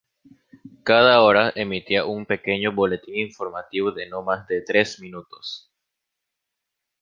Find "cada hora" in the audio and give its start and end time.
0.83-1.53